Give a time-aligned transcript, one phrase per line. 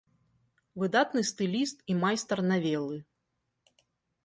[0.83, 2.97] Выдатны стыліст і майстар навелы.